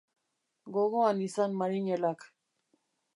[0.77, 2.25] Gogoan izan marinelak.